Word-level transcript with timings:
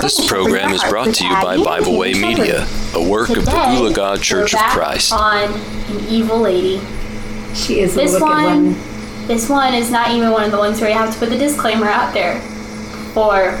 This 0.00 0.26
program 0.28 0.72
is 0.72 0.82
brought 0.84 1.14
to 1.14 1.24
you 1.24 1.34
by 1.34 1.56
Bible 1.56 1.98
Way 1.98 2.14
Media, 2.14 2.66
a 2.94 3.08
work 3.08 3.30
of 3.30 3.44
the 3.44 3.50
Ulaga 3.50 4.20
Church 4.22 4.54
of 4.54 4.60
Christ. 4.60 5.12
On 5.12 5.52
an 5.52 6.08
evil 6.08 6.38
lady. 6.38 6.80
She 7.54 7.80
is 7.80 7.94
This 7.94 8.20
one, 8.20 8.44
one. 8.44 9.26
this 9.26 9.48
one 9.48 9.74
is 9.74 9.90
not 9.90 10.10
even 10.12 10.30
one 10.30 10.44
of 10.44 10.52
the 10.52 10.58
ones 10.58 10.80
where 10.80 10.88
you 10.90 10.96
have 10.96 11.12
to 11.12 11.18
put 11.18 11.30
the 11.30 11.38
disclaimer 11.38 11.86
out 11.86 12.14
there, 12.14 12.40
or 13.16 13.58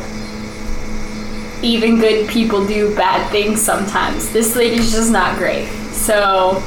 even 1.62 1.98
good 1.98 2.28
people 2.28 2.64
do 2.66 2.94
bad 2.94 3.28
things 3.30 3.60
sometimes. 3.60 4.32
This 4.32 4.54
lady's 4.54 4.92
just 4.92 5.10
not 5.10 5.36
great. 5.38 5.66
So, 5.90 6.62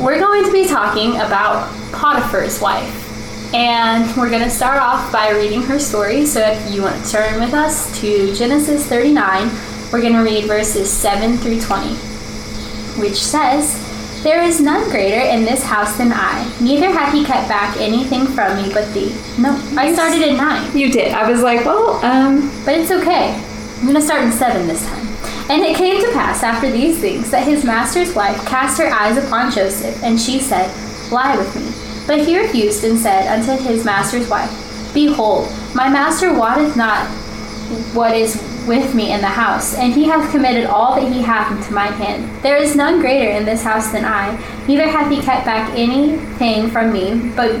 we're 0.00 0.18
going 0.18 0.44
to 0.44 0.52
be 0.52 0.66
talking 0.66 1.16
about 1.16 1.70
Potiphar's 1.92 2.60
wife. 2.60 3.00
And 3.54 4.04
we're 4.16 4.30
going 4.30 4.42
to 4.42 4.50
start 4.50 4.78
off 4.78 5.12
by 5.12 5.30
reading 5.30 5.62
her 5.62 5.78
story. 5.78 6.26
So, 6.26 6.40
if 6.40 6.74
you 6.74 6.82
want 6.82 7.04
to 7.04 7.10
turn 7.10 7.38
with 7.38 7.54
us 7.54 7.96
to 8.00 8.34
Genesis 8.34 8.84
39, 8.88 9.48
we're 9.92 10.00
going 10.00 10.14
to 10.14 10.22
read 10.22 10.46
verses 10.46 10.90
7 10.90 11.36
through 11.38 11.60
20, 11.60 11.94
which 13.00 13.14
says, 13.14 13.78
There 14.24 14.42
is 14.42 14.60
none 14.60 14.90
greater 14.90 15.20
in 15.20 15.44
this 15.44 15.62
house 15.62 15.96
than 15.96 16.10
I, 16.12 16.52
neither 16.60 16.90
hath 16.90 17.14
he 17.14 17.24
kept 17.24 17.48
back 17.48 17.76
anything 17.76 18.26
from 18.26 18.56
me 18.60 18.74
but 18.74 18.92
thee. 18.92 19.14
No, 19.38 19.54
I 19.76 19.94
started 19.94 20.22
at 20.22 20.36
9. 20.36 20.76
You 20.76 20.90
did. 20.90 21.12
I 21.12 21.30
was 21.30 21.40
like, 21.40 21.64
well, 21.64 22.04
um, 22.04 22.50
But 22.64 22.74
it's 22.74 22.90
okay. 22.90 23.40
I'm 23.78 23.86
gonna 23.86 24.02
start 24.02 24.24
in 24.24 24.32
seven 24.32 24.66
this 24.66 24.84
time. 24.84 25.06
And 25.48 25.62
it 25.62 25.76
came 25.76 26.04
to 26.04 26.10
pass 26.12 26.42
after 26.42 26.72
these 26.72 26.98
things 26.98 27.30
that 27.30 27.46
his 27.46 27.64
master's 27.64 28.16
wife 28.16 28.44
cast 28.46 28.80
her 28.80 28.88
eyes 28.88 29.16
upon 29.16 29.52
Joseph, 29.52 30.02
and 30.02 30.18
she 30.18 30.40
said, 30.40 30.74
Lie 31.12 31.36
with 31.36 31.54
me. 31.54 31.73
But 32.06 32.26
he 32.26 32.38
refused 32.38 32.84
and 32.84 32.98
said 32.98 33.26
unto 33.26 33.62
his 33.62 33.84
master's 33.84 34.28
wife, 34.28 34.50
Behold, 34.92 35.48
my 35.74 35.88
master 35.88 36.32
wotteth 36.32 36.76
not 36.76 37.06
what 37.94 38.14
is 38.14 38.36
with 38.66 38.94
me 38.94 39.12
in 39.12 39.20
the 39.20 39.26
house, 39.26 39.74
and 39.74 39.92
he 39.92 40.04
hath 40.04 40.30
committed 40.30 40.66
all 40.66 40.94
that 40.94 41.12
he 41.12 41.22
hath 41.22 41.50
into 41.50 41.72
my 41.72 41.86
hand. 41.86 42.42
There 42.42 42.56
is 42.56 42.76
none 42.76 43.00
greater 43.00 43.30
in 43.30 43.44
this 43.44 43.62
house 43.62 43.92
than 43.92 44.04
I, 44.04 44.36
neither 44.66 44.88
hath 44.88 45.10
he 45.10 45.20
kept 45.20 45.44
back 45.44 45.70
anything 45.74 46.70
from 46.70 46.92
me, 46.92 47.32
but 47.36 47.56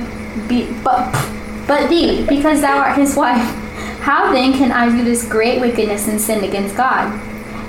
be, 0.48 0.72
but 0.82 1.12
but 1.66 1.88
thee, 1.88 2.24
because 2.26 2.60
thou 2.60 2.78
art 2.78 2.98
his 2.98 3.16
wife. 3.16 3.42
How 4.00 4.32
then 4.32 4.52
can 4.52 4.70
I 4.70 4.90
do 4.90 5.02
this 5.02 5.26
great 5.26 5.60
wickedness 5.60 6.08
and 6.08 6.20
sin 6.20 6.44
against 6.44 6.76
God? 6.76 7.12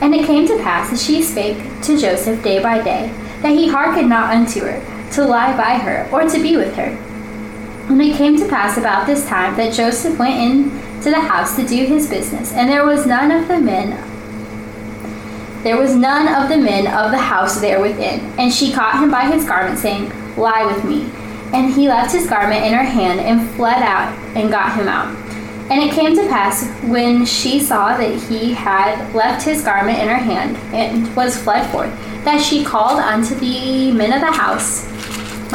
And 0.02 0.14
it 0.14 0.26
came 0.26 0.46
to 0.48 0.58
pass 0.58 0.92
as 0.92 1.06
she 1.06 1.22
spake 1.22 1.58
to 1.84 1.98
Joseph 1.98 2.44
day 2.44 2.62
by 2.62 2.82
day, 2.84 3.14
that 3.42 3.52
he 3.52 3.70
hearkened 3.70 4.10
not 4.10 4.36
unto 4.36 4.62
her, 4.62 4.82
to 5.12 5.26
lie 5.26 5.56
by 5.56 5.78
her, 5.78 6.10
or 6.12 6.28
to 6.28 6.42
be 6.42 6.58
with 6.58 6.76
her. 6.76 6.98
And 7.90 8.02
it 8.02 8.18
came 8.18 8.38
to 8.38 8.48
pass 8.48 8.78
about 8.78 9.06
this 9.06 9.28
time 9.28 9.56
that 9.58 9.74
Joseph 9.74 10.18
went 10.18 10.36
in 10.36 10.70
to 11.02 11.12
the 11.12 11.22
house 11.22 11.56
to 11.56 11.68
do 11.68 11.86
his 11.86 12.10
business, 12.10 12.54
and 12.54 12.70
there 12.70 12.86
was 12.86 13.06
none 13.06 13.32
of 13.32 13.48
the 13.48 13.60
men 13.60 14.16
there 15.66 15.78
was 15.78 15.96
none 15.96 16.28
of 16.28 16.48
the 16.48 16.60
men 16.60 16.86
of 16.86 17.10
the 17.10 17.18
house 17.18 17.60
there 17.60 17.82
within. 17.82 18.20
And 18.38 18.54
she 18.54 18.72
caught 18.72 19.02
him 19.02 19.10
by 19.10 19.22
his 19.22 19.46
garment, 19.46 19.80
saying, 19.80 20.12
Lie 20.38 20.64
with 20.64 20.86
me. 20.86 21.10
And 21.54 21.74
he 21.74 21.88
left 21.88 22.12
his 22.12 22.30
garment 22.30 22.64
in 22.64 22.72
her 22.72 22.84
hand 22.84 23.20
and 23.20 23.50
fled 23.56 23.82
out 23.82 24.16
and 24.36 24.52
got 24.52 24.76
him 24.76 24.88
out. 24.88 25.08
And 25.72 25.82
it 25.82 25.96
came 25.96 26.16
to 26.18 26.30
pass 26.30 26.70
when 26.84 27.26
she 27.26 27.60
saw 27.60 27.98
that 27.98 28.16
he 28.30 28.54
had 28.54 29.12
left 29.16 29.44
his 29.44 29.64
garment 29.64 29.98
in 29.98 30.08
her 30.08 30.18
hand 30.18 30.56
and 30.72 31.16
was 31.16 31.36
fled 31.36 31.68
forth, 31.72 31.90
that 32.26 32.44
she 32.44 32.64
called 32.64 33.00
unto 33.00 33.34
the 33.34 33.92
men 33.92 34.14
of 34.14 34.20
the 34.20 34.32
house. 34.32 34.86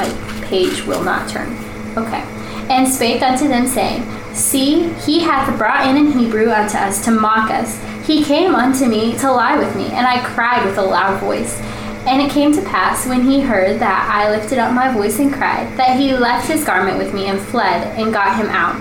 My 0.01 0.41
page 0.47 0.87
will 0.87 1.03
not 1.03 1.29
turn. 1.29 1.53
Okay. 1.99 2.23
And 2.71 2.89
spake 2.89 3.21
unto 3.21 3.49
them, 3.49 3.67
saying, 3.67 4.03
See, 4.33 4.89
he 4.95 5.21
hath 5.21 5.59
brought 5.59 5.87
in 5.87 5.99
an 5.99 6.13
Hebrew 6.13 6.51
unto 6.51 6.79
us 6.79 7.05
to 7.05 7.11
mock 7.11 7.51
us. 7.51 7.79
He 8.07 8.25
came 8.25 8.55
unto 8.55 8.87
me 8.87 9.19
to 9.19 9.31
lie 9.31 9.59
with 9.59 9.77
me, 9.77 9.89
and 9.89 10.07
I 10.07 10.25
cried 10.25 10.65
with 10.65 10.79
a 10.79 10.83
loud 10.83 11.21
voice. 11.21 11.61
And 12.07 12.23
it 12.23 12.31
came 12.31 12.53
to 12.55 12.63
pass 12.63 13.07
when 13.07 13.25
he 13.25 13.43
heard 13.43 13.79
that 13.81 14.09
I 14.11 14.31
lifted 14.31 14.59
up 14.59 14.73
my 14.73 14.91
voice 14.91 15.19
and 15.19 15.31
cried, 15.31 15.77
that 15.77 15.99
he 15.99 16.15
left 16.15 16.49
his 16.49 16.65
garment 16.65 16.97
with 16.97 17.13
me 17.13 17.27
and 17.27 17.39
fled 17.39 17.87
and 17.99 18.11
got 18.11 18.37
him 18.37 18.49
out. 18.49 18.77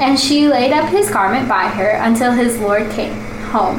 And 0.00 0.18
she 0.18 0.48
laid 0.48 0.72
up 0.72 0.88
his 0.88 1.08
garment 1.08 1.48
by 1.48 1.68
her 1.68 1.90
until 1.90 2.32
his 2.32 2.58
Lord 2.58 2.90
came 2.90 3.14
home. 3.52 3.78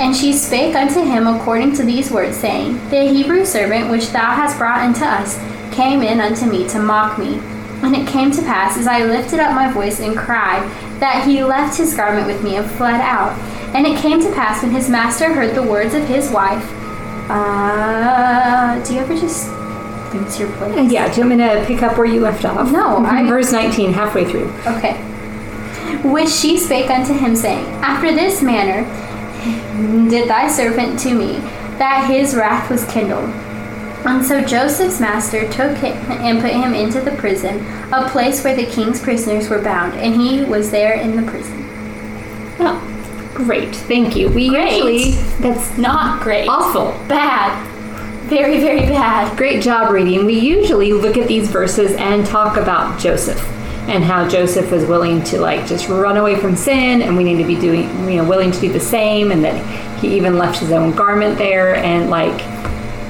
And 0.00 0.16
she 0.16 0.32
spake 0.32 0.74
unto 0.74 1.00
him 1.00 1.28
according 1.28 1.76
to 1.76 1.84
these 1.84 2.10
words, 2.10 2.36
saying, 2.36 2.74
The 2.90 3.04
Hebrew 3.04 3.44
servant 3.44 3.88
which 3.88 4.10
thou 4.10 4.34
hast 4.34 4.58
brought 4.58 4.80
unto 4.80 5.04
us 5.04 5.38
came 5.74 6.02
in 6.02 6.20
unto 6.20 6.46
me 6.46 6.66
to 6.68 6.78
mock 6.78 7.18
me. 7.18 7.38
And 7.82 7.94
it 7.94 8.06
came 8.08 8.30
to 8.30 8.40
pass, 8.42 8.78
as 8.78 8.86
I 8.86 9.04
lifted 9.04 9.40
up 9.40 9.54
my 9.54 9.70
voice 9.70 10.00
and 10.00 10.16
cried, 10.16 10.62
that 11.00 11.26
he 11.26 11.44
left 11.44 11.76
his 11.76 11.94
garment 11.94 12.26
with 12.26 12.42
me 12.42 12.56
and 12.56 12.64
fled 12.72 13.00
out. 13.00 13.32
And 13.74 13.86
it 13.86 13.98
came 13.98 14.20
to 14.22 14.32
pass 14.32 14.62
when 14.62 14.72
his 14.72 14.88
master 14.88 15.34
heard 15.34 15.54
the 15.54 15.62
words 15.62 15.92
of 15.92 16.06
his 16.08 16.30
wife. 16.30 16.64
Uh, 17.28 18.82
do 18.84 18.94
you 18.94 19.00
ever 19.00 19.14
just 19.14 19.48
lose 20.14 20.38
your 20.38 20.48
place? 20.52 20.90
yeah, 20.90 21.08
do 21.12 21.20
you 21.20 21.26
want 21.26 21.38
me 21.40 21.44
to 21.48 21.64
pick 21.66 21.82
up 21.82 21.98
where 21.98 22.06
you 22.06 22.20
left 22.20 22.44
off? 22.44 22.70
No, 22.70 22.98
I- 23.04 23.26
Verse 23.26 23.52
19, 23.52 23.92
halfway 23.92 24.24
through. 24.24 24.50
Okay. 24.66 24.94
Which 26.04 26.28
she 26.28 26.56
spake 26.58 26.90
unto 26.90 27.12
him, 27.12 27.34
saying, 27.34 27.64
After 27.82 28.12
this 28.14 28.40
manner 28.42 28.84
did 30.08 30.28
thy 30.28 30.48
servant 30.48 30.98
to 31.00 31.14
me, 31.14 31.32
that 31.78 32.06
his 32.08 32.34
wrath 32.34 32.70
was 32.70 32.84
kindled. 32.86 33.28
And 34.06 34.24
so 34.24 34.42
Joseph's 34.42 35.00
master 35.00 35.48
took 35.50 35.76
him 35.78 35.96
and 36.10 36.40
put 36.40 36.50
him 36.52 36.74
into 36.74 37.00
the 37.00 37.12
prison, 37.12 37.64
a 37.92 38.08
place 38.10 38.44
where 38.44 38.54
the 38.54 38.66
king's 38.66 39.00
prisoners 39.00 39.48
were 39.48 39.62
bound, 39.62 39.94
and 39.94 40.14
he 40.20 40.44
was 40.44 40.70
there 40.70 40.94
in 40.94 41.16
the 41.16 41.22
prison. 41.30 41.60
Oh, 42.60 43.30
great. 43.34 43.74
Thank 43.74 44.14
you. 44.14 44.28
We 44.28 44.50
Great. 44.50 44.72
usually, 44.72 45.10
that's 45.40 45.76
Not 45.78 46.22
great. 46.22 46.48
awful. 46.48 46.90
Bad. 47.08 47.66
Very, 48.28 48.60
very 48.60 48.80
bad. 48.80 49.36
Great 49.36 49.62
job 49.62 49.90
reading. 49.90 50.24
We 50.26 50.38
usually 50.38 50.92
look 50.92 51.16
at 51.16 51.26
these 51.28 51.48
verses 51.50 51.92
and 51.96 52.26
talk 52.26 52.56
about 52.56 52.98
Joseph 53.00 53.42
and 53.88 54.02
how 54.02 54.26
Joseph 54.28 54.70
was 54.70 54.84
willing 54.86 55.22
to 55.24 55.38
like 55.40 55.66
just 55.66 55.88
run 55.88 56.16
away 56.16 56.36
from 56.40 56.56
sin 56.56 57.02
and 57.02 57.16
we 57.18 57.22
need 57.24 57.36
to 57.36 57.44
be 57.46 57.54
doing 57.54 57.82
you 58.08 58.16
know 58.16 58.24
willing 58.26 58.50
to 58.50 58.58
do 58.58 58.72
the 58.72 58.80
same 58.80 59.30
and 59.30 59.44
that 59.44 59.98
he 59.98 60.16
even 60.16 60.38
left 60.38 60.58
his 60.60 60.72
own 60.72 60.92
garment 60.92 61.36
there 61.36 61.74
and 61.76 62.08
like 62.08 62.32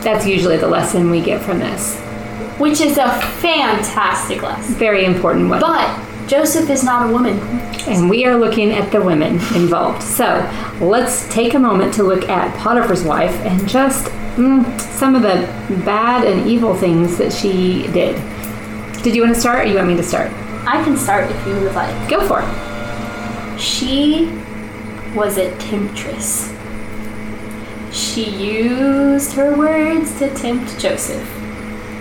that's 0.05 0.27
usually 0.27 0.57
the 0.57 0.69
lesson 0.69 1.11
we 1.11 1.21
get 1.21 1.43
from 1.43 1.59
this. 1.59 1.99
Which 2.59 2.81
is 2.81 2.99
a 2.99 3.11
fantastic 3.41 4.43
lesson. 4.43 4.75
Very 4.75 5.05
important 5.05 5.49
one. 5.49 5.61
But 5.61 6.29
Joseph 6.29 6.71
is 6.71 6.85
not 6.85 7.09
a 7.09 7.13
woman. 7.13 7.39
and 7.87 8.09
we 8.09 8.25
are 8.25 8.37
looking 8.37 8.71
at 8.71 8.91
the 8.93 9.03
women 9.03 9.35
involved. 9.55 10.03
So 10.03 10.25
let's 10.81 11.29
take 11.33 11.55
a 11.55 11.59
moment 11.59 11.93
to 11.95 12.03
look 12.03 12.29
at 12.29 12.57
Potiphar's 12.57 13.03
wife 13.03 13.35
and 13.45 13.69
just 13.69 14.07
mm, 14.37 14.81
some 14.81 15.15
of 15.15 15.23
the 15.23 15.47
bad 15.85 16.25
and 16.27 16.49
evil 16.49 16.75
things 16.75 17.19
that 17.19 17.33
she 17.33 17.87
did. 17.89 18.15
Did 19.03 19.15
you 19.15 19.23
want 19.23 19.35
to 19.35 19.41
start 19.41 19.67
or 19.67 19.69
you 19.69 19.75
want 19.77 19.89
me 19.89 19.97
to 19.97 20.03
start? 20.03 20.31
I 20.67 20.83
can 20.83 20.97
start 20.97 21.31
if 21.31 21.47
you 21.47 21.53
would 21.55 21.75
like. 21.75 22.09
Go 22.09 22.27
for 22.27 22.41
it. 22.43 23.61
She 23.61 24.27
was 25.15 25.37
a 25.37 25.55
temptress. 25.59 26.54
She 27.94 28.25
used 28.28 29.32
her 29.34 29.56
words 29.56 30.19
to 30.19 30.28
tempt 30.34 30.78
Joseph, 30.81 31.27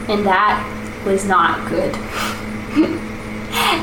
and 0.10 0.26
that 0.26 0.60
was 1.06 1.26
not 1.26 1.70
good. 1.70 1.96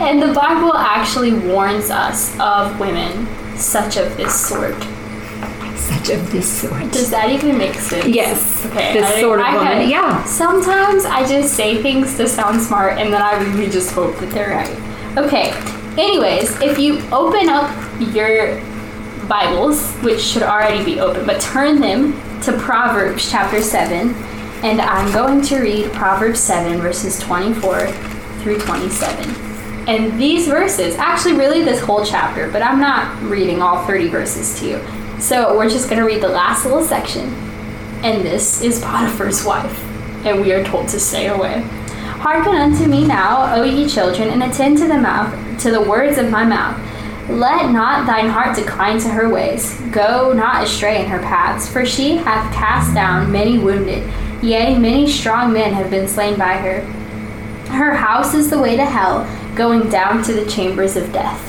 and 0.03 0.21
the 0.21 0.33
Bible 0.35 0.75
actually 0.75 1.33
warns 1.35 1.89
us 1.91 2.37
of 2.41 2.79
women 2.81 3.29
such 3.57 3.97
of 3.97 4.17
this 4.17 4.35
sort. 4.49 4.75
Such 5.77 6.11
of 6.11 6.31
this 6.33 6.61
sort. 6.61 6.91
Does 6.93 7.11
that 7.11 7.31
even 7.31 7.57
make 7.57 7.75
sense? 7.75 8.07
Yes, 8.07 8.67
Okay. 8.67 8.93
this 8.95 9.05
I- 9.07 9.21
sort 9.21 9.39
of 9.41 9.47
I 9.47 9.55
woman, 9.57 9.73
had- 9.79 9.89
yeah. 9.89 10.25
Sometimes 10.25 11.05
I 11.05 11.27
just 11.27 11.55
say 11.55 11.81
things 11.83 12.17
to 12.17 12.27
sound 12.29 12.61
smart, 12.61 12.99
and 12.99 13.13
then 13.13 13.23
I 13.23 13.41
really 13.43 13.71
just 13.71 13.93
hope 13.93 14.17
that 14.19 14.31
they're 14.31 14.51
right. 14.51 15.17
Okay. 15.17 15.53
Anyways, 15.97 16.61
if 16.61 16.79
you 16.79 17.01
open 17.13 17.49
up 17.49 17.71
your 18.15 18.61
Bibles, 19.31 19.93
which 20.03 20.21
should 20.21 20.43
already 20.43 20.85
be 20.85 20.99
open, 20.99 21.25
but 21.25 21.41
turn 21.41 21.81
them 21.81 22.21
to 22.41 22.53
Proverbs 22.59 23.31
chapter 23.31 23.63
7, 23.63 24.13
and 24.65 24.81
I'm 24.81 25.13
going 25.13 25.41
to 25.43 25.61
read 25.61 25.93
Proverbs 25.93 26.41
7, 26.41 26.81
verses 26.81 27.21
24 27.21 27.87
through 28.43 28.59
27. 28.59 29.33
And 29.87 30.21
these 30.21 30.49
verses, 30.49 30.97
actually, 30.97 31.35
really 31.35 31.63
this 31.63 31.81
whole 31.81 32.05
chapter, 32.05 32.51
but 32.51 32.61
I'm 32.61 32.81
not 32.81 33.23
reading 33.23 33.63
all 33.63 33.87
30 33.87 34.09
verses 34.09 34.59
to 34.59 34.67
you. 34.67 35.21
So 35.21 35.57
we're 35.57 35.71
just 35.71 35.89
going 35.89 36.01
to 36.01 36.07
read 36.07 36.23
the 36.23 36.29
last 36.29 36.65
little 36.65 36.83
section. 36.83 37.33
And 38.03 38.25
this 38.25 38.63
is 38.63 38.81
Potiphar's 38.81 39.45
wife, 39.45 39.81
and 40.27 40.41
we 40.41 40.53
are 40.53 40.65
told 40.65 40.89
to 40.89 40.99
stay 40.99 41.29
away. 41.29 41.61
Hearken 42.19 42.57
unto 42.57 42.87
me 42.87 43.07
now, 43.07 43.55
O 43.55 43.63
ye 43.63 43.89
children, 43.89 44.31
and 44.31 44.43
attend 44.43 44.79
to 44.79 44.89
the 44.89 44.99
mouth 44.99 45.33
to 45.61 45.71
the 45.71 45.81
words 45.81 46.19
of 46.19 46.31
my 46.31 46.45
mouth. 46.45 46.90
Let 47.31 47.71
not 47.71 48.07
thine 48.07 48.29
heart 48.29 48.57
decline 48.57 48.99
to 49.01 49.09
her 49.09 49.29
ways. 49.29 49.81
Go 49.93 50.33
not 50.33 50.65
astray 50.65 51.01
in 51.03 51.09
her 51.09 51.21
paths, 51.21 51.69
for 51.69 51.87
she 51.87 52.17
hath 52.17 52.53
cast 52.53 52.93
down 52.95 53.31
many 53.31 53.59
wounded, 53.59 54.03
yea, 54.43 54.77
many 54.77 55.07
strong 55.09 55.53
men 55.53 55.73
have 55.73 55.91
been 55.91 56.09
slain 56.09 56.37
by 56.37 56.55
her. 56.55 56.81
Her 57.73 57.95
house 57.95 58.35
is 58.35 58.51
the 58.51 58.59
way 58.59 58.77
to 58.77 58.85
hell, 58.85 59.25
going 59.55 59.89
down 59.89 60.23
to 60.25 60.33
the 60.33 60.45
chambers 60.51 60.97
of 60.97 61.13
death. 61.13 61.47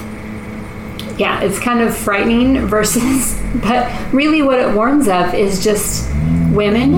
yeah, 1.17 1.41
it's 1.41 1.59
kind 1.59 1.81
of 1.81 1.95
frightening 1.95 2.67
versus, 2.67 3.41
but 3.55 3.91
really 4.13 4.41
what 4.41 4.59
it 4.59 4.73
warns 4.73 5.07
of 5.07 5.33
is 5.33 5.63
just 5.63 6.09
women 6.51 6.93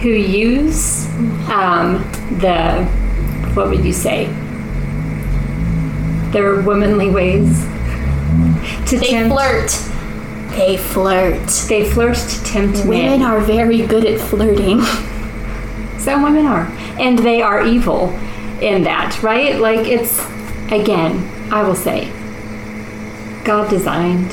who 0.00 0.10
use 0.10 1.06
um, 1.48 1.94
the, 2.38 2.84
what 3.54 3.68
would 3.68 3.84
you 3.84 3.92
say, 3.92 4.26
their 6.32 6.60
womanly 6.60 7.10
ways 7.10 7.66
to 8.86 8.98
They 8.98 9.06
tempt. 9.10 9.32
flirt. 9.34 9.70
They 10.56 10.76
flirt. 10.76 11.46
They 11.68 11.88
flirt 11.90 12.16
to 12.16 12.44
tempt 12.44 12.78
Women 12.86 13.20
men. 13.20 13.22
are 13.22 13.40
very 13.40 13.82
good 13.86 14.04
at 14.04 14.20
flirting. 14.20 14.80
Some 15.98 16.22
women 16.22 16.46
are. 16.46 16.66
And 16.98 17.18
they 17.18 17.40
are 17.42 17.64
evil 17.66 18.08
in 18.60 18.82
that, 18.84 19.22
right? 19.22 19.58
Like 19.60 19.86
it's, 19.86 20.18
again, 20.72 21.28
I 21.52 21.62
will 21.62 21.74
say, 21.76 22.10
God 23.44 23.70
designed 23.70 24.30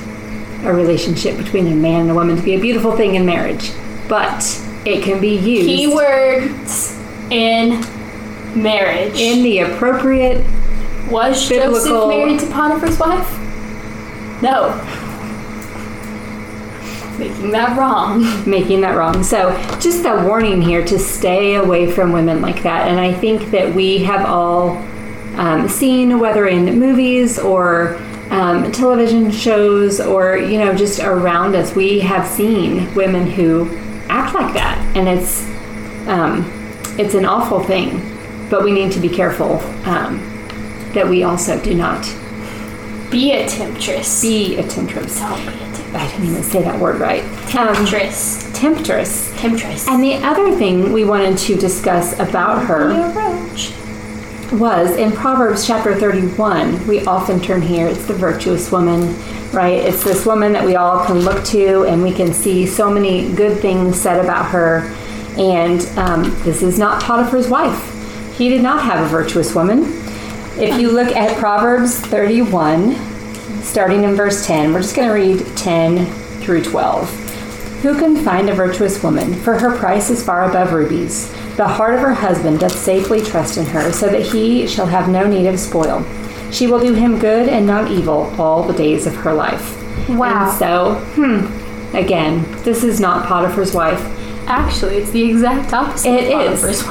a 0.65 0.73
relationship 0.73 1.37
between 1.37 1.67
a 1.67 1.75
man 1.75 2.01
and 2.01 2.11
a 2.11 2.13
woman 2.15 2.35
to 2.35 2.41
be 2.41 2.55
a 2.55 2.59
beautiful 2.59 2.95
thing 2.97 3.15
in 3.15 3.25
marriage, 3.25 3.71
but 4.09 4.43
it 4.85 5.03
can 5.03 5.19
be 5.21 5.35
used 5.37 5.69
Keywords 5.69 6.97
in 7.31 7.81
marriage. 8.61 9.19
in 9.19 9.43
the 9.43 9.59
appropriate. 9.59 10.45
Was 11.11 11.47
biblical- 11.47 11.79
Joseph 11.79 12.09
married 12.09 12.39
to 12.41 12.45
Potiphar's 12.47 12.97
wife? 12.99 13.36
No. 14.41 14.69
Making 17.17 17.51
that 17.51 17.77
wrong. 17.77 18.49
making 18.49 18.81
that 18.81 18.95
wrong. 18.95 19.23
So, 19.23 19.51
just 19.79 20.05
a 20.05 20.23
warning 20.23 20.61
here 20.61 20.85
to 20.85 20.99
stay 20.99 21.55
away 21.55 21.91
from 21.91 22.11
women 22.11 22.41
like 22.41 22.61
that. 22.63 22.87
And 22.87 22.99
I 22.99 23.13
think 23.13 23.49
that 23.51 23.73
we 23.73 23.99
have 24.03 24.25
all 24.25 24.77
um, 25.35 25.67
seen, 25.67 26.19
whether 26.19 26.45
in 26.45 26.79
movies 26.79 27.39
or 27.39 27.95
um, 28.29 28.71
television 28.71 29.31
shows 29.31 29.99
or, 29.99 30.37
you 30.37 30.59
know, 30.59 30.75
just 30.75 30.99
around 30.99 31.55
us, 31.55 31.73
we 31.75 31.99
have 32.01 32.27
seen 32.27 32.93
women 32.93 33.27
who 33.29 33.67
act 34.09 34.35
like 34.35 34.53
that. 34.53 34.77
And 34.95 35.07
it's, 35.07 35.43
um, 36.07 36.45
it's 36.99 37.15
an 37.15 37.25
awful 37.25 37.59
thing. 37.63 38.13
But 38.49 38.63
we 38.63 38.71
need 38.71 38.91
to 38.91 38.99
be 38.99 39.09
careful 39.09 39.57
um, 39.85 40.19
that 40.93 41.07
we 41.07 41.23
also 41.23 41.61
do 41.61 41.73
not 41.73 42.05
Be 43.09 43.31
a 43.31 43.47
temptress. 43.47 44.21
be 44.21 44.57
a 44.57 44.67
temptress. 44.67 45.19
Don't 45.19 45.39
be 45.41 45.47
a 45.47 45.51
temptress. 45.51 45.95
I 45.95 46.07
didn't 46.11 46.25
even 46.29 46.43
say 46.43 46.61
that 46.63 46.79
word 46.79 46.99
right. 46.99 47.23
Um, 47.23 47.75
Temptress. 47.75 48.51
temptress. 48.53 49.33
Temptress. 49.37 49.87
And 49.87 50.03
the 50.03 50.15
other 50.15 50.53
thing 50.57 50.91
we 50.91 51.05
wanted 51.05 51.37
to 51.39 51.55
discuss 51.55 52.19
about 52.19 52.65
her 52.65 52.89
was 54.51 54.95
in 54.97 55.11
Proverbs 55.11 55.65
chapter 55.65 55.95
31. 55.95 56.85
We 56.87 57.05
often 57.05 57.39
turn 57.39 57.61
here, 57.61 57.87
it's 57.87 58.05
the 58.05 58.13
virtuous 58.13 58.71
woman, 58.71 59.15
right? 59.51 59.79
It's 59.79 60.03
this 60.03 60.25
woman 60.25 60.51
that 60.53 60.65
we 60.65 60.75
all 60.75 61.05
can 61.05 61.19
look 61.19 61.43
to 61.45 61.83
and 61.85 62.03
we 62.03 62.13
can 62.13 62.33
see 62.33 62.65
so 62.65 62.89
many 62.89 63.33
good 63.35 63.59
things 63.59 63.99
said 63.99 64.23
about 64.23 64.45
her. 64.51 64.93
And 65.37 65.81
um, 65.97 66.23
this 66.43 66.61
is 66.61 66.77
not 66.77 67.01
Potiphar's 67.01 67.47
wife. 67.47 67.93
He 68.37 68.49
did 68.49 68.61
not 68.61 68.83
have 68.83 69.05
a 69.05 69.09
virtuous 69.09 69.55
woman. 69.55 69.83
If 70.59 70.81
you 70.81 70.91
look 70.91 71.15
at 71.15 71.37
Proverbs 71.37 71.99
31, 71.99 72.95
starting 73.61 74.03
in 74.03 74.15
verse 74.15 74.43
10, 74.47 74.73
we're 74.73 74.81
just 74.81 74.95
going 74.95 75.07
to 75.07 75.13
read 75.13 75.55
10 75.55 76.07
through 76.41 76.63
12. 76.63 77.81
Who 77.83 77.95
can 77.95 78.17
find 78.25 78.49
a 78.49 78.55
virtuous 78.55 79.03
woman? 79.03 79.35
For 79.35 79.59
her 79.59 79.77
price 79.77 80.09
is 80.09 80.25
far 80.25 80.49
above 80.49 80.73
rubies. 80.73 81.31
The 81.57 81.67
heart 81.67 81.93
of 81.93 81.99
her 81.99 82.13
husband 82.15 82.61
doth 82.61 82.75
safely 82.75 83.21
trust 83.21 83.59
in 83.59 83.67
her, 83.67 83.91
so 83.91 84.09
that 84.09 84.23
he 84.23 84.65
shall 84.65 84.87
have 84.87 85.09
no 85.09 85.27
need 85.27 85.45
of 85.45 85.59
spoil. 85.59 86.03
She 86.51 86.65
will 86.65 86.79
do 86.79 86.95
him 86.95 87.19
good 87.19 87.47
and 87.47 87.67
not 87.67 87.91
evil 87.91 88.33
all 88.41 88.63
the 88.63 88.73
days 88.73 89.05
of 89.05 89.15
her 89.17 89.33
life. 89.33 89.77
Wow. 90.09 90.49
And 90.49 90.57
so, 90.57 90.95
hmm, 91.13 91.95
again, 91.95 92.41
this 92.63 92.83
is 92.83 92.99
not 92.99 93.27
Potiphar's 93.27 93.75
wife. 93.75 94.01
Actually, 94.47 94.95
it's 94.95 95.11
the 95.11 95.29
exact 95.29 95.71
opposite. 95.71 96.09
It 96.09 96.31
is. 96.31 96.83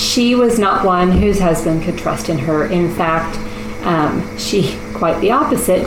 She 0.00 0.34
was 0.34 0.58
not 0.58 0.84
one 0.84 1.12
whose 1.12 1.38
husband 1.38 1.82
could 1.82 1.98
trust 1.98 2.30
in 2.30 2.38
her. 2.38 2.64
In 2.66 2.92
fact, 2.94 3.36
um, 3.84 4.38
she 4.38 4.78
quite 4.94 5.20
the 5.20 5.30
opposite. 5.30 5.86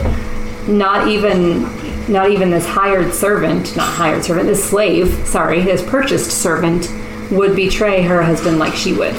Not 0.68 1.08
even, 1.08 1.62
not 2.10 2.30
even 2.30 2.48
this 2.48 2.64
hired 2.64 3.12
servant, 3.12 3.76
not 3.76 3.92
hired 3.92 4.24
servant, 4.24 4.46
this 4.46 4.64
slave, 4.64 5.08
sorry, 5.26 5.62
this 5.62 5.82
purchased 5.82 6.30
servant 6.30 6.88
would 7.32 7.56
betray 7.56 8.02
her 8.02 8.22
husband 8.22 8.58
like 8.58 8.74
she 8.74 8.92
would. 8.92 9.16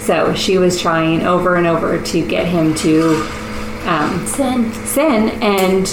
So 0.00 0.34
she 0.34 0.58
was 0.58 0.80
trying 0.80 1.22
over 1.22 1.54
and 1.54 1.66
over 1.66 2.02
to 2.02 2.28
get 2.28 2.46
him 2.46 2.74
to 2.76 3.14
um, 3.86 4.26
Sin. 4.26 4.72
sin, 4.72 5.30
and 5.42 5.88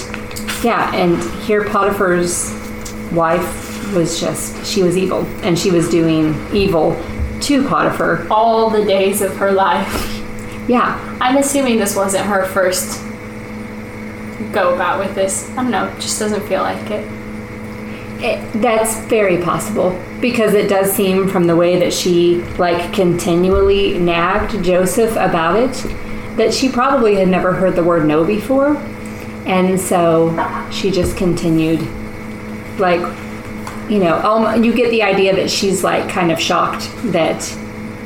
yeah, 0.63 0.91
and 0.95 1.21
here 1.43 1.63
Potiphar's 1.63 2.51
wife 3.13 3.93
was 3.93 4.19
just 4.19 4.65
she 4.65 4.81
was 4.81 4.97
evil, 4.97 5.25
and 5.43 5.57
she 5.57 5.71
was 5.71 5.89
doing 5.89 6.35
evil 6.53 6.93
to 7.43 7.67
Potiphar. 7.67 8.27
All 8.29 8.69
the 8.69 8.85
days 8.85 9.21
of 9.21 9.35
her 9.37 9.51
life. 9.51 9.87
Yeah, 10.67 10.99
I'm 11.19 11.37
assuming 11.37 11.77
this 11.77 11.95
wasn't 11.95 12.25
her 12.25 12.45
first 12.45 13.01
go 14.51 14.73
about 14.73 14.99
with 14.99 15.15
this. 15.15 15.49
I 15.51 15.55
don't 15.55 15.71
know. 15.71 15.87
It 15.87 15.99
just 15.99 16.19
doesn't 16.19 16.47
feel 16.47 16.61
like 16.61 16.89
it. 16.91 17.07
it, 18.23 18.61
that's 18.61 18.99
very 19.05 19.41
possible 19.41 19.99
because 20.19 20.53
it 20.53 20.67
does 20.67 20.91
seem 20.91 21.27
from 21.27 21.47
the 21.47 21.55
way 21.55 21.79
that 21.79 21.93
she 21.93 22.41
like 22.57 22.93
continually 22.93 23.97
nagged 23.97 24.63
Joseph 24.63 25.11
about 25.11 25.57
it 25.57 25.73
that 26.37 26.53
she 26.53 26.69
probably 26.69 27.15
had 27.15 27.27
never 27.27 27.53
heard 27.53 27.75
the 27.75 27.83
word 27.83 28.05
no 28.05 28.23
before, 28.23 28.77
and 29.45 29.79
so 29.79 30.31
she 30.71 30.89
just 30.89 31.17
continued 31.17 31.81
like 32.79 33.01
you 33.89 33.99
know 33.99 34.15
um, 34.19 34.63
you 34.63 34.73
get 34.73 34.89
the 34.91 35.03
idea 35.03 35.35
that 35.35 35.49
she's 35.49 35.83
like 35.83 36.09
kind 36.09 36.31
of 36.31 36.39
shocked 36.39 36.89
that 37.11 37.43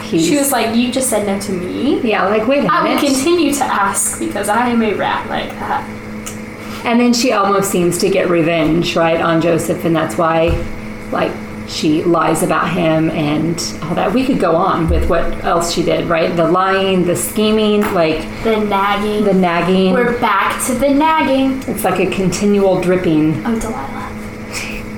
he's 0.03 0.25
She 0.27 0.37
was 0.37 0.51
like, 0.51 0.75
"You 0.75 0.91
just 0.91 1.09
said 1.09 1.25
no 1.27 1.39
to 1.39 1.51
me. 1.51 2.01
yeah 2.01 2.25
like 2.27 2.47
wait 2.47 2.63
a 2.63 2.67
I 2.71 2.83
minute. 2.83 2.99
I 2.99 3.01
will 3.03 3.09
continue 3.13 3.53
to 3.53 3.63
ask 3.63 4.19
because 4.19 4.49
I 4.49 4.67
am 4.69 4.81
a 4.81 4.93
rat 4.93 5.27
like 5.29 5.49
that." 5.51 5.83
And 6.85 6.99
then 6.99 7.13
she 7.13 7.31
almost 7.31 7.71
seems 7.71 7.97
to 7.99 8.09
get 8.09 8.29
revenge, 8.29 8.95
right, 8.95 9.19
on 9.19 9.41
Joseph, 9.41 9.85
and 9.85 9.95
that's 9.95 10.19
why, 10.19 10.49
like, 11.11 11.31
she 11.67 12.03
lies 12.03 12.43
about 12.43 12.69
him 12.69 13.09
and 13.09 13.55
all 13.81 13.95
that. 13.95 14.13
We 14.13 14.23
could 14.23 14.39
go 14.39 14.55
on 14.55 14.87
with 14.87 15.09
what 15.09 15.23
else 15.43 15.73
she 15.73 15.81
did, 15.81 16.05
right? 16.05 16.35
The 16.35 16.47
lying, 16.47 17.03
the 17.07 17.15
scheming, 17.15 17.81
like 17.95 18.21
The 18.43 18.57
nagging. 18.57 19.23
the 19.23 19.33
nagging. 19.33 19.93
We're 19.93 20.19
back 20.21 20.63
to 20.67 20.75
the 20.75 20.89
nagging. 20.93 21.63
it's 21.67 21.83
like 21.83 21.99
a 21.99 22.05
continual 22.11 22.79
dripping 22.81 23.43
Oh, 23.47 23.59
Delilah. 23.59 24.04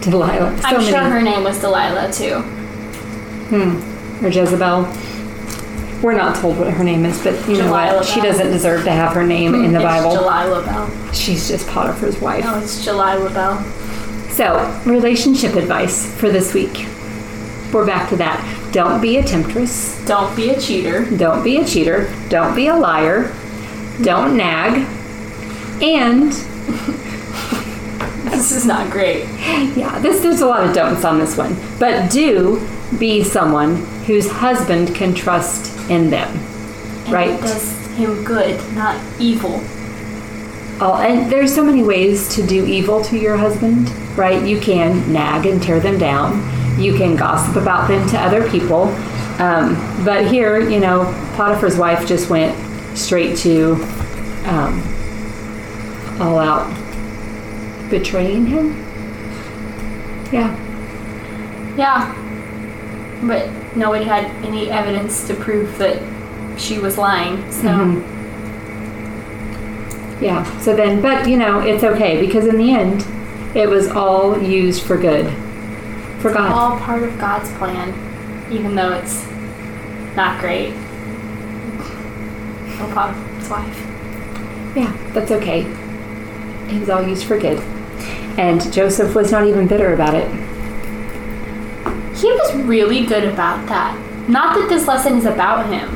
Delilah. 0.10 0.58
So 0.58 0.68
I'm 0.68 0.78
many. 0.78 0.90
sure 0.90 1.00
her 1.02 1.22
name 1.22 1.44
was 1.44 1.60
Delilah 1.60 2.12
too. 2.12 2.42
Hmm. 3.50 4.26
or 4.26 4.30
Jezebel. 4.30 4.88
We're 6.04 6.16
not 6.16 6.36
told 6.36 6.60
what 6.60 6.72
her 6.72 6.84
name 6.84 7.06
is, 7.06 7.24
but 7.24 7.34
you 7.48 7.58
know 7.58 7.66
Delilah 7.66 7.98
what? 7.98 8.06
She 8.06 8.22
doesn't 8.22 8.52
deserve 8.52 8.84
to 8.84 8.92
have 8.92 9.14
her 9.14 9.26
name 9.26 9.56
in 9.56 9.72
the 9.72 9.80
it's 9.80 9.84
Bible. 9.84 10.14
Delilah 10.14 10.64
Bell. 10.64 11.14
She's 11.14 11.48
just 11.48 11.68
Potiphar's 11.68 12.20
wife. 12.20 12.44
No, 12.44 12.60
it's 12.60 12.84
Delilah 12.86 13.32
Bell. 13.32 13.64
So, 14.30 14.82
relationship 14.86 15.56
advice 15.56 16.06
for 16.20 16.30
this 16.30 16.54
week. 16.54 16.88
We're 17.74 17.86
back 17.86 18.10
to 18.10 18.16
that. 18.18 18.70
Don't 18.72 19.02
be 19.02 19.18
a 19.18 19.24
temptress. 19.24 20.06
Don't 20.06 20.36
be 20.36 20.50
a 20.52 20.60
cheater. 20.60 21.10
Don't 21.18 21.44
be 21.44 21.58
a 21.58 21.66
cheater. 21.66 22.14
Don't 22.30 22.56
be 22.56 22.68
a 22.68 22.76
liar. 22.76 23.34
Don't 24.04 24.38
nag. 24.38 24.86
And 25.82 26.32
This 28.38 28.52
is 28.52 28.68
not 28.68 28.92
great. 28.92 29.24
yeah, 29.76 29.98
this 29.98 30.22
there's 30.22 30.42
a 30.42 30.46
lot 30.46 30.64
of 30.64 30.76
don'ts 30.76 31.04
on 31.04 31.18
this 31.18 31.36
one. 31.36 31.58
But 31.80 32.12
do 32.12 32.62
be 33.00 33.24
someone 33.24 33.78
whose 34.06 34.30
husband 34.30 34.94
can 34.94 35.16
trust 35.16 35.76
in 35.90 36.12
them. 36.12 36.30
And 37.06 37.12
Right. 37.12 37.42
Does 37.42 37.76
him 37.96 38.24
good, 38.24 38.62
not 38.76 39.04
evil. 39.20 39.60
All, 40.80 40.98
and 40.98 41.32
there's 41.32 41.54
so 41.54 41.64
many 41.64 41.82
ways 41.82 42.36
to 42.36 42.46
do 42.46 42.64
evil 42.64 43.04
to 43.06 43.18
your 43.18 43.38
husband, 43.38 43.90
right? 44.16 44.46
You 44.48 44.60
can 44.60 45.12
nag 45.12 45.48
and 45.48 45.60
tear 45.60 45.80
them 45.80 45.98
down. 45.98 46.38
You 46.80 46.94
can 46.96 47.16
gossip 47.16 47.56
about 47.56 47.88
them 47.88 48.08
to 48.10 48.20
other 48.20 48.48
people. 48.52 48.84
Um, 49.42 49.74
but 50.06 50.28
here, 50.28 50.60
you 50.60 50.80
know, 50.80 51.06
Potiphar's 51.36 51.76
wife 51.76 52.08
just 52.08 52.30
went 52.30 52.56
straight 52.96 53.36
to 53.40 53.74
um, 54.46 54.80
all 56.22 56.38
out 56.38 56.87
betraying 57.90 58.46
him. 58.48 58.76
Yeah. 60.32 60.56
Yeah. 61.78 62.14
But 63.24 63.50
nobody 63.76 64.06
had 64.06 64.26
any 64.46 64.70
evidence 64.70 65.26
to 65.28 65.34
prove 65.36 65.78
that 65.78 66.02
she 66.60 66.80
was 66.80 66.98
lying. 66.98 67.38
So 67.52 67.68
Mhm. 67.68 68.04
Yeah. 70.22 70.44
So 70.60 70.76
then, 70.76 71.02
but 71.02 71.28
you 71.28 71.38
know, 71.38 71.60
it's 71.60 71.84
okay 71.84 72.20
because 72.20 72.46
in 72.48 72.58
the 72.58 72.72
end, 72.72 73.06
it 73.54 73.70
was 73.70 73.88
all 73.90 74.38
used 74.42 74.84
for 74.84 74.98
good, 74.98 75.32
for 76.20 76.32
God. 76.34 76.52
all 76.52 76.78
part 76.80 77.04
of 77.04 77.18
God's 77.20 77.52
plan, 77.54 77.94
even 78.52 78.76
though 78.76 78.94
it's 78.94 79.26
not 80.16 80.40
great. 80.40 80.74
No 82.80 82.86
Potiphar's 82.94 83.50
wife. 83.50 83.88
Yeah, 84.76 84.92
that's 85.14 85.32
okay. 85.32 85.66
it 86.70 86.80
was 86.82 86.90
all 86.90 87.02
used 87.02 87.24
for 87.26 87.38
good. 87.40 87.62
And 88.38 88.72
Joseph 88.72 89.16
was 89.16 89.32
not 89.32 89.48
even 89.48 89.68
bitter 89.68 89.94
about 89.94 90.14
it. 90.14 90.30
He 92.16 92.32
was 92.32 92.56
really 92.56 93.06
good 93.06 93.26
about 93.26 93.68
that. 93.68 93.98
Not 94.30 94.56
that 94.56 94.70
this 94.70 94.88
lesson 94.88 95.18
is 95.18 95.26
about 95.26 95.68
him, 95.72 95.90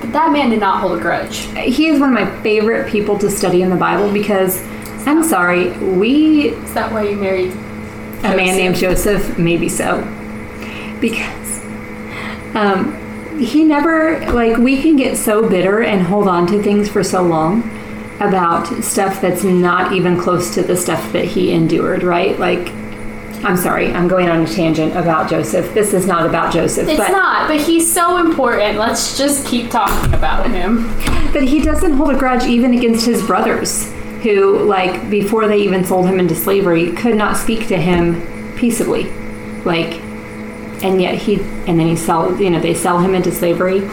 but 0.00 0.12
that 0.12 0.32
man 0.32 0.50
did 0.50 0.60
not 0.60 0.80
hold 0.80 0.98
a 0.98 1.00
grudge. 1.00 1.38
He 1.56 1.88
is 1.88 1.98
one 2.00 2.10
of 2.10 2.14
my 2.14 2.42
favorite 2.42 2.90
people 2.90 3.18
to 3.18 3.30
study 3.30 3.62
in 3.62 3.70
the 3.70 3.76
Bible 3.76 4.12
because 4.12 4.62
I'm 5.06 5.22
sorry, 5.22 5.70
we 5.78 6.50
Is 6.50 6.74
that 6.74 6.92
why 6.92 7.08
you 7.08 7.16
married 7.16 7.52
a 8.22 8.36
man 8.36 8.56
named 8.56 8.76
Joseph, 8.76 9.38
maybe 9.38 9.68
so. 9.68 10.02
Because 11.00 11.64
um, 12.54 13.38
he 13.38 13.64
never, 13.64 14.20
like, 14.32 14.58
we 14.58 14.82
can 14.82 14.96
get 14.96 15.16
so 15.16 15.48
bitter 15.48 15.82
and 15.82 16.02
hold 16.02 16.26
on 16.26 16.46
to 16.48 16.62
things 16.62 16.88
for 16.88 17.04
so 17.04 17.22
long 17.22 17.62
about 18.20 18.66
stuff 18.82 19.20
that's 19.20 19.44
not 19.44 19.92
even 19.92 20.20
close 20.20 20.54
to 20.54 20.62
the 20.62 20.76
stuff 20.76 21.12
that 21.12 21.24
he 21.24 21.52
endured, 21.52 22.02
right? 22.02 22.38
Like, 22.38 22.70
I'm 23.44 23.56
sorry, 23.56 23.92
I'm 23.92 24.08
going 24.08 24.28
on 24.28 24.44
a 24.44 24.46
tangent 24.48 24.96
about 24.96 25.30
Joseph. 25.30 25.72
This 25.72 25.94
is 25.94 26.06
not 26.06 26.26
about 26.26 26.52
Joseph. 26.52 26.88
It's 26.88 26.98
but, 26.98 27.12
not, 27.12 27.46
but 27.46 27.60
he's 27.60 27.92
so 27.92 28.16
important. 28.16 28.78
Let's 28.78 29.16
just 29.16 29.46
keep 29.46 29.70
talking 29.70 30.12
about 30.12 30.50
him. 30.50 30.88
But 31.32 31.44
he 31.44 31.60
doesn't 31.60 31.92
hold 31.92 32.10
a 32.10 32.18
grudge 32.18 32.44
even 32.44 32.74
against 32.74 33.06
his 33.06 33.24
brothers, 33.24 33.92
who, 34.22 34.58
like, 34.64 35.08
before 35.08 35.46
they 35.46 35.58
even 35.58 35.84
sold 35.84 36.06
him 36.06 36.18
into 36.18 36.34
slavery, 36.34 36.90
could 36.92 37.14
not 37.14 37.36
speak 37.36 37.68
to 37.68 37.76
him 37.76 38.20
peaceably. 38.56 39.04
Like, 39.62 40.00
and 40.82 41.00
yet 41.00 41.14
he, 41.14 41.36
and 41.68 41.78
then 41.78 41.86
he 41.86 41.94
sell, 41.94 42.40
you 42.40 42.50
know, 42.50 42.58
they 42.58 42.74
sell 42.74 42.98
him 42.98 43.14
into 43.14 43.30
slavery, 43.30 43.88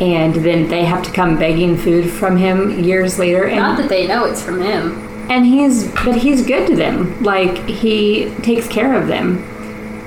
and 0.00 0.34
then 0.34 0.68
they 0.68 0.84
have 0.84 1.02
to 1.04 1.10
come 1.12 1.38
begging 1.38 1.76
food 1.76 2.10
from 2.10 2.36
him 2.36 2.82
years 2.82 3.18
later. 3.18 3.44
And 3.44 3.56
Not 3.60 3.78
that 3.78 3.88
they 3.88 4.06
know 4.06 4.24
it's 4.24 4.42
from 4.42 4.60
him. 4.60 4.98
and 5.30 5.46
he's 5.46 5.86
but 6.04 6.16
he's 6.16 6.44
good 6.44 6.66
to 6.66 6.76
them 6.76 7.22
like 7.22 7.56
he 7.68 8.30
takes 8.42 8.66
care 8.68 8.92
of 9.00 9.06
them 9.08 9.38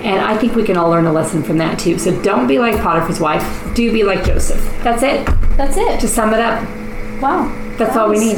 and 0.03 0.21
i 0.21 0.37
think 0.37 0.53
we 0.55 0.63
can 0.63 0.77
all 0.77 0.91
learn 0.91 1.07
a 1.07 1.11
lesson 1.11 1.41
from 1.41 1.57
that 1.57 1.79
too 1.79 1.97
so 1.97 2.11
don't 2.21 2.45
be 2.47 2.59
like 2.59 2.75
potiphar's 2.79 3.19
wife 3.19 3.43
do 3.73 3.91
be 3.91 4.03
like 4.03 4.23
joseph 4.23 4.61
that's 4.83 5.01
it 5.01 5.25
That's 5.57 5.75
it. 5.75 5.99
to 6.01 6.07
sum 6.07 6.35
it 6.35 6.39
up 6.39 6.61
wow. 7.19 7.47
that's 7.79 7.93
That 7.95 7.97
all 7.97 8.09
we 8.11 8.19
need 8.19 8.37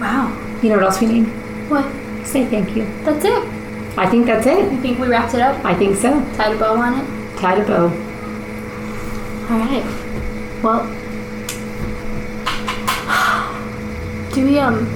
Wow. 0.00 0.28
you 0.62 0.68
know 0.68 0.76
what 0.76 0.84
else 0.84 1.00
we 1.00 1.08
need 1.08 1.24
What? 1.68 1.86
say 2.24 2.46
thank 2.46 2.76
you 2.76 2.84
That's 3.02 3.24
it. 3.24 3.42
i 3.98 4.06
think 4.08 4.26
that's 4.26 4.46
it 4.46 4.64
I 4.72 4.76
think 4.76 5.00
we 5.00 5.08
wrapped 5.08 5.34
it 5.34 5.40
up. 5.40 5.64
i 5.64 5.74
think 5.74 5.96
so 5.96 6.10
Tied 6.36 6.54
a 6.54 6.58
bow 6.58 6.76
on 6.76 7.00
it. 7.00 7.36
tied 7.38 7.58
a 7.58 7.66
bow 7.66 7.86
All 9.50 9.58
right. 9.58 9.84
Well, 10.62 10.84
do 14.32 14.44
we 14.44 14.58
um? 14.58 14.86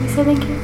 We 0.00 0.08
say 0.08 0.24
thank 0.24 0.44
you. 0.44 0.56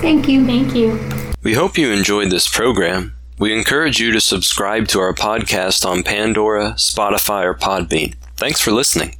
thank 0.00 0.28
you 0.28 0.44
Thank 0.44 0.74
you. 0.74 0.98
We 1.42 1.54
hope 1.54 1.78
you 1.78 1.92
enjoyed 1.92 2.30
this 2.30 2.48
program. 2.48 3.14
We 3.38 3.56
encourage 3.56 4.00
you 4.00 4.10
to 4.12 4.20
subscribe 4.20 4.88
to 4.88 4.98
our 4.98 5.14
podcast 5.14 5.86
on 5.88 6.02
Pandora, 6.02 6.72
Spotify, 6.72 7.44
or 7.44 7.54
Podbean. 7.54 8.14
Thanks 8.36 8.60
for 8.60 8.72
listening. 8.72 9.14